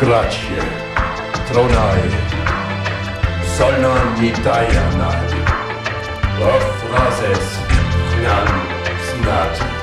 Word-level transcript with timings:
kracie, 0.00 0.62
tronaj, 1.48 2.00
solna 3.56 3.94
mitajanaj, 4.20 5.28
o 6.42 6.52
frazes, 6.80 7.58
znam. 8.18 9.75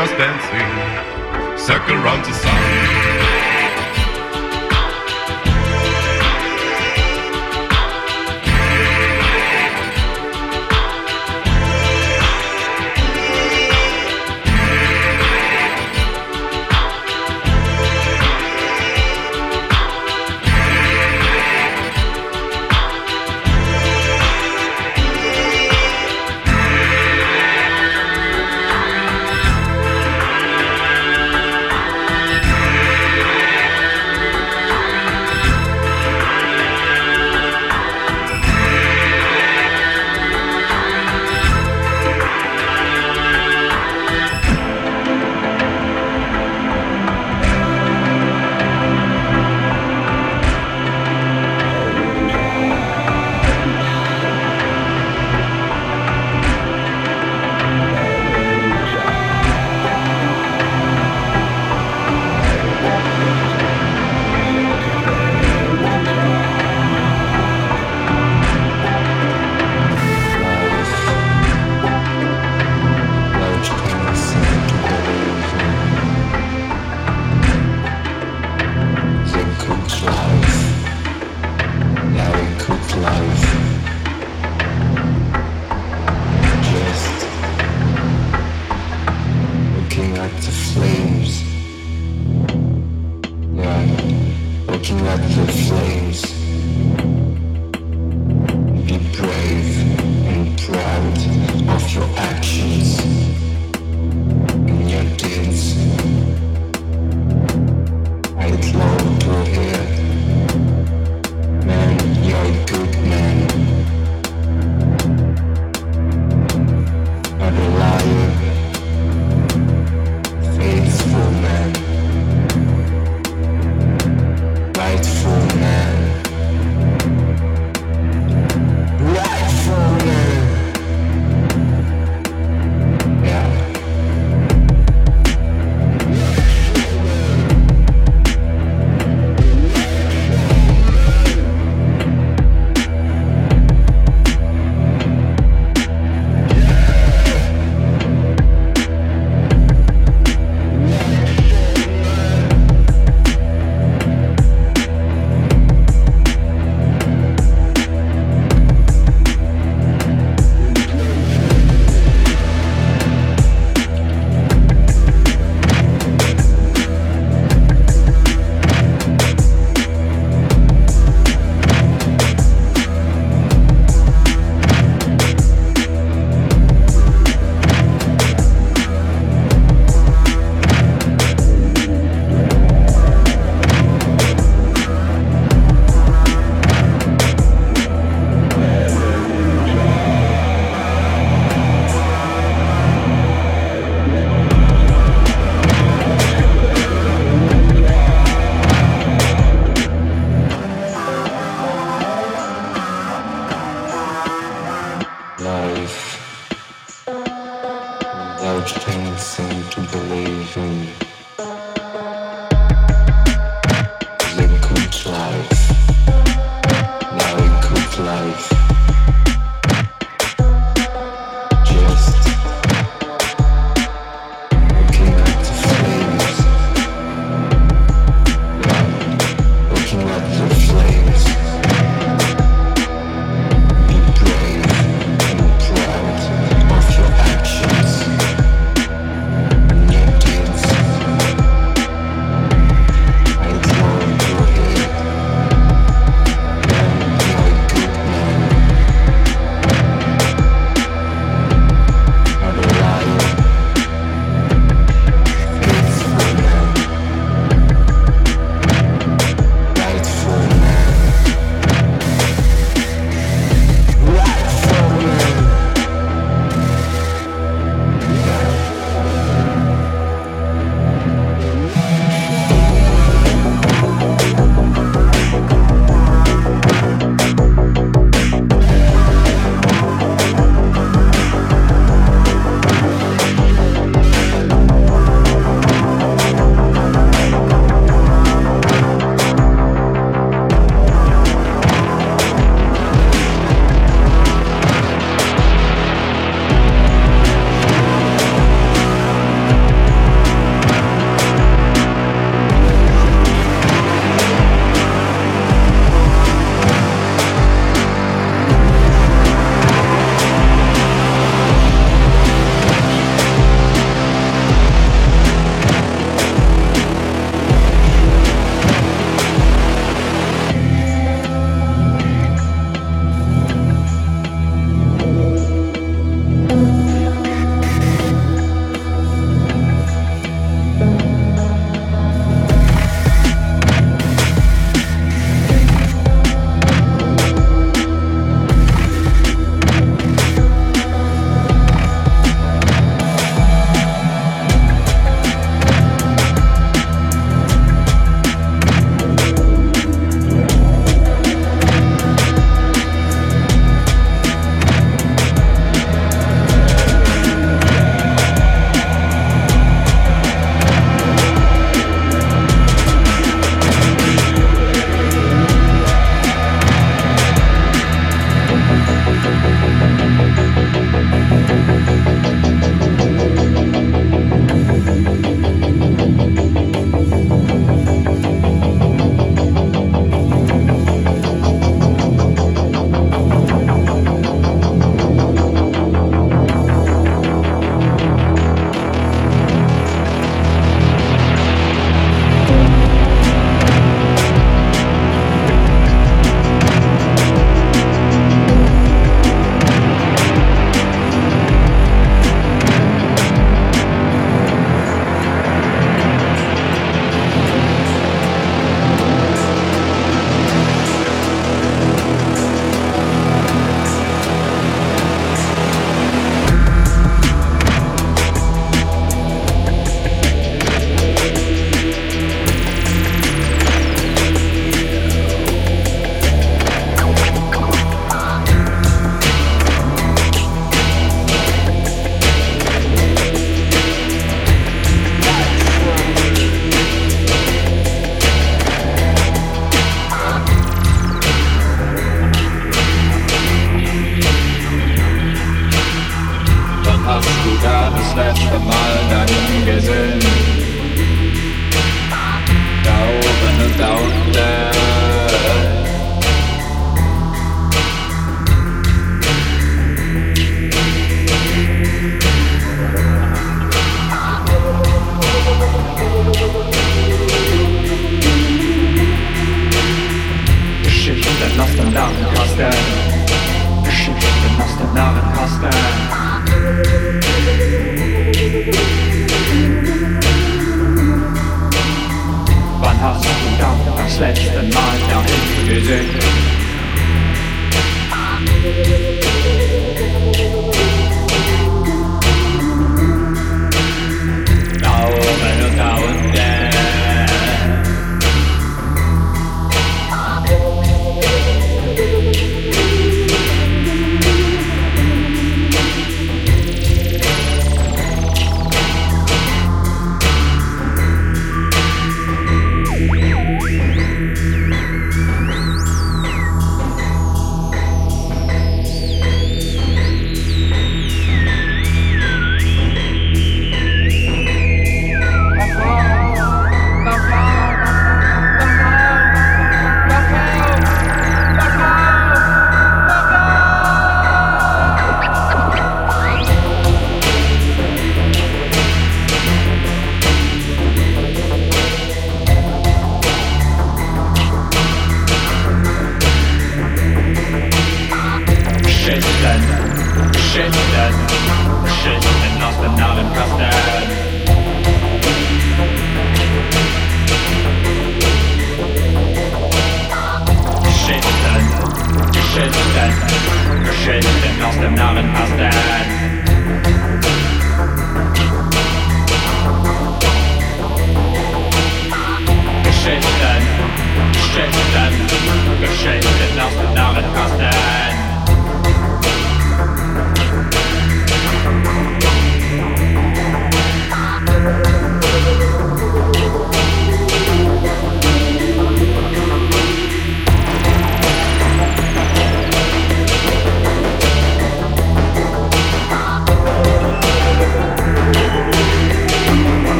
just 0.00 0.16
dancing, 0.16 1.58
circle 1.58 1.96
round 1.96 2.24
the 2.24 2.32
sun. 2.32 2.99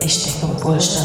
Este 0.00 0.40
composto 0.40 1.01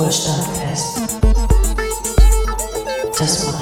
Ruhrstadtfest. 0.00 1.18
Das 3.18 3.44
macht 3.44 3.59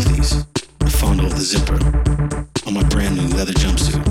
I 0.00 0.88
fondle 0.90 1.28
the 1.28 1.40
zipper 1.40 1.74
on 2.68 2.74
my 2.74 2.84
brand 2.84 3.16
new 3.16 3.36
leather 3.36 3.52
jumpsuit. 3.52 4.07